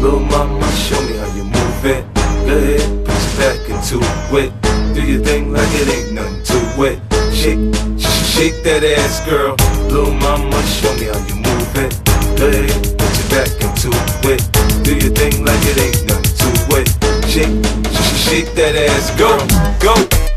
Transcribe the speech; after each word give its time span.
Little 0.00 0.20
mama, 0.20 0.70
show 0.76 1.00
me 1.02 1.16
how 1.16 1.34
you 1.34 1.42
move 1.42 1.84
it. 1.84 2.04
Go 2.46 2.54
ahead, 2.54 2.78
your 2.78 3.34
back 3.34 3.68
into 3.68 3.98
it. 4.38 4.52
Do 4.94 5.02
your 5.02 5.20
thing 5.24 5.52
like 5.52 5.66
it 5.72 5.88
ain't 5.88 6.12
nothing 6.12 6.42
to 6.44 6.84
it. 6.84 6.98
Shake, 7.34 7.58
sh- 7.98 8.26
shake 8.34 8.62
that 8.62 8.84
ass, 8.84 9.26
girl. 9.26 9.56
Little 9.90 10.14
mama, 10.14 10.62
show 10.62 10.94
me 10.94 11.06
how 11.10 11.18
you 11.26 11.34
move 11.34 11.74
it. 11.74 11.90
Go 12.38 12.46
ahead, 12.46 12.70
put 12.96 13.12
your 13.18 13.28
back 13.34 13.50
into 13.58 13.90
it. 14.30 14.46
Do 14.84 14.94
your 14.94 15.10
thing 15.10 15.44
like 15.44 15.64
it 15.66 15.78
ain't 15.82 16.06
nothing 16.06 16.38
to 16.38 16.50
it. 16.78 16.88
Shake, 17.26 17.50
sh- 17.90 18.14
shake 18.30 18.54
that 18.54 18.76
ass, 18.76 19.10
go, 19.18 19.34
go, 19.82 19.94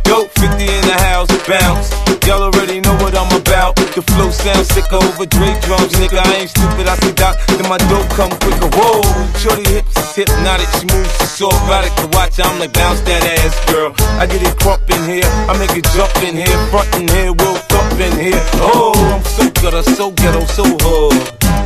go. 0.09 0.25
50 0.41 0.63
in 0.65 0.81
the 0.87 0.97
house, 1.05 1.29
bounce. 1.47 1.93
Y'all 2.25 2.43
already 2.43 2.78
I'm 3.19 3.27
about. 3.35 3.75
The 3.75 3.99
flow 4.15 4.31
sounds 4.31 4.71
sick 4.71 4.87
over 4.95 5.27
Dre 5.27 5.51
drums, 5.67 5.91
nigga. 5.99 6.23
I 6.23 6.39
ain't 6.39 6.49
stupid, 6.55 6.87
I 6.87 6.95
see 7.03 7.11
Doc. 7.11 7.35
Then 7.51 7.67
my 7.67 7.75
dope 7.91 8.07
come 8.15 8.31
quicker. 8.39 8.71
Whoa, 8.71 9.03
shorty 9.35 9.67
hips 9.67 9.91
is 9.91 10.23
hypnotic. 10.23 10.71
She 10.79 10.87
moves, 10.87 11.11
so 11.27 11.51
erotic 11.67 11.91
to 11.99 12.07
watch. 12.15 12.39
I'm 12.39 12.55
like, 12.63 12.71
bounce 12.71 13.03
that 13.11 13.27
ass, 13.27 13.59
girl. 13.67 13.91
I 14.15 14.23
get 14.23 14.39
it 14.39 14.55
crump 14.63 14.87
in 14.87 15.03
here. 15.03 15.27
I 15.51 15.59
make 15.59 15.75
it 15.75 15.83
jump 15.91 16.15
in 16.23 16.39
here, 16.39 16.55
front 16.71 16.87
in 16.95 17.11
here, 17.11 17.35
we'll 17.35 17.59
thump 17.67 17.99
in 17.99 18.15
here. 18.15 18.39
Oh, 18.63 18.95
I'm 19.11 19.23
so 19.27 19.51
gutter, 19.59 19.83
so 19.83 20.15
ghetto, 20.15 20.47
so 20.47 20.63
hood. 20.79 21.19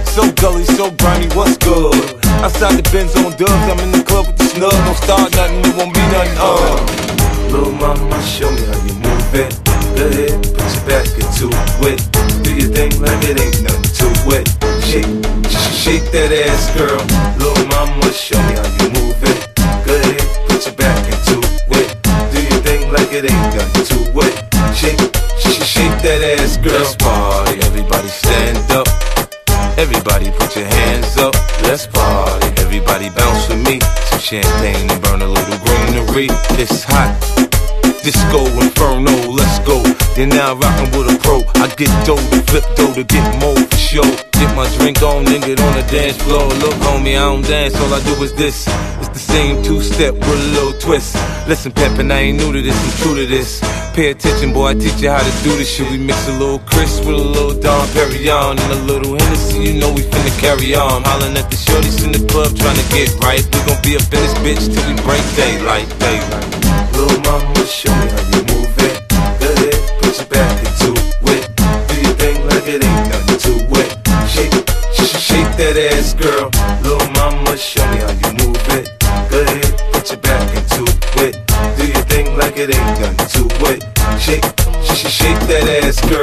So 0.09 0.25
gully, 0.41 0.65
so 0.73 0.89
grimy, 0.97 1.29
what's 1.37 1.57
good? 1.61 1.93
Outside 2.41 2.81
the 2.81 2.85
Benz 2.89 3.13
on 3.13 3.29
dubs, 3.37 3.65
I'm 3.69 3.77
in 3.85 3.93
the 3.93 4.01
club 4.01 4.25
with 4.25 4.37
the 4.41 4.49
snug. 4.49 4.73
Don't 4.73 4.97
start 4.97 5.29
nothing, 5.37 5.61
it 5.69 5.75
won't 5.77 5.93
be 5.93 6.01
nothing, 6.09 6.33
uh. 6.41 6.81
Little 7.53 7.77
mama, 7.77 8.17
show 8.25 8.49
me 8.49 8.65
how 8.65 8.81
you 8.89 8.97
move 9.05 9.37
it. 9.37 9.53
Go 9.93 10.09
ahead, 10.09 10.41
put 10.41 10.73
your 10.73 10.85
back 10.89 11.22
into 11.43 11.87
it. 11.87 11.99
Do 12.43 12.55
your 12.55 12.71
thing 12.71 12.91
like 13.01 13.23
it 13.23 13.39
ain't 13.39 13.63
nothing 13.63 13.83
to 13.99 14.07
it. 14.35 14.47
Shake, 14.83 15.07
sh- 15.49 15.73
shake 15.75 16.11
that 16.11 16.31
ass, 16.31 16.71
girl. 16.75 16.99
Little 17.39 17.67
mama, 17.67 18.11
show 18.13 18.39
me 18.47 18.55
how 18.55 18.67
you 18.79 18.87
move 18.95 19.19
it. 19.23 19.39
Go 19.83 19.93
ahead, 19.95 20.23
put 20.47 20.65
your 20.65 20.75
back 20.75 20.99
into 21.03 21.39
it. 21.79 21.89
Do 22.31 22.39
your 22.39 22.61
thing 22.63 22.91
like 22.91 23.11
it 23.11 23.27
ain't 23.27 23.55
nothing 23.55 23.85
to 23.91 23.99
it. 24.23 24.33
Shake, 24.75 24.99
sh- 25.39 25.63
shake 25.63 25.97
that 26.03 26.21
ass, 26.39 26.57
girl. 26.57 26.79
Let's 26.79 26.95
party, 26.95 27.59
everybody 27.63 28.07
stand 28.07 28.59
up. 28.71 28.87
Everybody 29.77 30.31
put 30.31 30.55
your 30.55 30.67
hands 30.67 31.17
up, 31.17 31.35
let's 31.63 31.87
party. 31.87 32.47
Everybody 32.61 33.09
bounce 33.09 33.49
with 33.49 33.65
me. 33.65 33.79
Some 34.09 34.19
champagne 34.19 34.89
and 34.89 35.01
burn 35.01 35.21
a 35.21 35.27
little 35.27 35.59
greenery. 35.65 36.27
It's 36.59 36.83
hot. 36.83 37.11
Disco 38.03 38.45
Inferno, 38.59 39.11
let's 39.31 39.59
go. 39.59 40.02
You're 40.15 40.27
now 40.27 40.53
rockin' 40.53 40.91
with 40.93 41.09
a 41.09 41.17
pro. 41.25 41.41
I 41.57 41.73
get 41.73 41.89
dough 42.05 42.21
to 42.21 42.39
flip 42.45 42.63
dough 42.77 42.93
to 42.93 43.03
get 43.03 43.25
more 43.41 43.57
for 43.57 43.77
show. 43.77 44.05
Get 44.37 44.53
my 44.55 44.69
drink 44.77 45.01
on, 45.01 45.25
then 45.25 45.41
get 45.41 45.59
on 45.59 45.73
the 45.73 45.81
dance 45.89 46.21
floor. 46.21 46.45
Look, 46.61 46.77
homie, 46.85 47.17
I 47.17 47.25
don't 47.25 47.41
dance, 47.41 47.73
all 47.81 47.91
I 47.91 47.99
do 48.05 48.13
is 48.21 48.31
this. 48.33 48.67
It's 49.01 49.09
the 49.09 49.17
same 49.17 49.63
two 49.63 49.81
step 49.81 50.13
with 50.13 50.29
a 50.29 50.49
little 50.53 50.77
twist. 50.77 51.17
Listen, 51.47 51.71
Peppin', 51.71 52.11
I 52.11 52.29
ain't 52.29 52.37
new 52.37 52.53
to 52.53 52.61
this, 52.61 52.77
I'm 52.77 52.91
true 53.01 53.15
to 53.15 53.25
this. 53.25 53.59
Pay 53.95 54.11
attention, 54.11 54.53
boy, 54.53 54.67
I 54.67 54.73
teach 54.75 55.01
you 55.01 55.09
how 55.09 55.17
to 55.17 55.43
do 55.43 55.57
this 55.57 55.73
shit. 55.73 55.89
We 55.89 55.97
mix 55.97 56.27
a 56.27 56.33
little 56.33 56.59
Cris 56.59 56.99
with 56.99 57.17
a 57.17 57.27
little 57.33 57.59
Dom 57.59 57.87
Perignon 57.97 58.61
and 58.61 58.71
a 58.71 58.81
little 58.85 59.17
Hennessy, 59.17 59.63
you 59.65 59.79
know 59.79 59.91
we 59.91 60.01
finna 60.01 60.33
carry 60.39 60.75
on. 60.75 61.01
Hollin' 61.01 61.35
at 61.37 61.49
the 61.49 61.57
shorties 61.57 62.05
in 62.05 62.11
the 62.11 62.21
club 62.29 62.53
trying 62.55 62.77
to 62.77 62.87
get 62.93 63.09
right. 63.25 63.41
We 63.41 63.59
gon' 63.65 63.81
be 63.81 63.97
in 63.97 64.05
this 64.13 64.33
bitch 64.45 64.61
till 64.69 64.85
we 64.85 64.93
break 65.01 65.25
daylight, 65.33 65.89
daylight. 65.97 66.45
Little 66.93 67.17
mama, 67.25 67.65
show 67.65 67.89
me 67.89 68.07
how 68.13 68.21
you 68.29 68.45
move 68.53 68.77
it. 68.77 69.02
To 73.37 73.53
it. 73.81 73.89
Shake, 74.29 74.53
sh- 74.93 75.17
shake 75.19 75.51
that 75.57 75.75
ass, 75.93 76.13
girl. 76.13 76.49
Little 76.83 77.09
mama, 77.17 77.57
show 77.57 77.85
me 77.91 77.97
how 77.97 78.11
you 78.11 78.31
move 78.45 78.61
it. 78.77 78.89
Go 79.29 79.41
ahead, 79.41 79.93
put 79.93 80.09
your 80.09 80.19
back 80.19 80.47
into 80.55 80.83
it. 81.25 81.39
Do 81.77 81.85
your 81.87 82.03
thing 82.05 82.37
like 82.37 82.57
it 82.57 82.73
ain't 82.75 82.99
nothing 82.99 83.47
to 83.47 83.71
it. 83.71 83.83
Shake, 84.19 84.45
sh- 84.83 85.09
shake 85.09 85.39
that 85.49 85.65
ass, 85.83 85.99
girl. 86.09 86.21